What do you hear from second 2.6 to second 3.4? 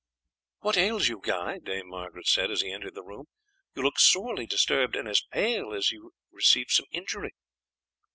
he entered the room,